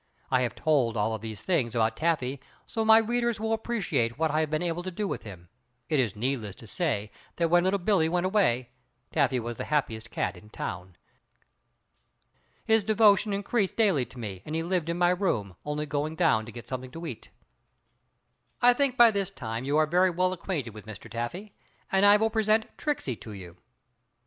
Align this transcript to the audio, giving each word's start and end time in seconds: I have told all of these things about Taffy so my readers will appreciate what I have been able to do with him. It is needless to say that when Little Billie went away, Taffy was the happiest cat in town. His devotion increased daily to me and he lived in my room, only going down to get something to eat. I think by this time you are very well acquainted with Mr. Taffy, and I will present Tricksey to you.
I 0.31 0.41
have 0.41 0.55
told 0.55 0.97
all 0.97 1.13
of 1.13 1.21
these 1.21 1.43
things 1.43 1.75
about 1.75 1.95
Taffy 1.95 2.41
so 2.65 2.83
my 2.83 2.97
readers 2.97 3.39
will 3.39 3.53
appreciate 3.53 4.17
what 4.17 4.31
I 4.31 4.39
have 4.39 4.49
been 4.49 4.63
able 4.63 4.81
to 4.81 4.89
do 4.89 5.07
with 5.07 5.21
him. 5.21 5.47
It 5.89 5.99
is 5.99 6.15
needless 6.15 6.55
to 6.55 6.65
say 6.65 7.11
that 7.35 7.49
when 7.49 7.63
Little 7.63 7.77
Billie 7.77 8.09
went 8.09 8.25
away, 8.25 8.69
Taffy 9.11 9.39
was 9.39 9.57
the 9.57 9.65
happiest 9.65 10.09
cat 10.09 10.35
in 10.35 10.49
town. 10.49 10.95
His 12.65 12.83
devotion 12.83 13.31
increased 13.31 13.75
daily 13.75 14.05
to 14.07 14.17
me 14.17 14.41
and 14.43 14.55
he 14.55 14.63
lived 14.63 14.89
in 14.89 14.97
my 14.97 15.09
room, 15.11 15.55
only 15.65 15.85
going 15.85 16.15
down 16.15 16.47
to 16.47 16.51
get 16.51 16.67
something 16.67 16.89
to 16.93 17.05
eat. 17.05 17.29
I 18.59 18.73
think 18.73 18.97
by 18.97 19.11
this 19.11 19.29
time 19.29 19.65
you 19.65 19.77
are 19.77 19.85
very 19.85 20.09
well 20.09 20.33
acquainted 20.33 20.73
with 20.73 20.87
Mr. 20.87 21.11
Taffy, 21.11 21.53
and 21.91 22.07
I 22.07 22.17
will 22.17 22.31
present 22.31 22.65
Tricksey 22.75 23.15
to 23.17 23.33
you. 23.33 23.55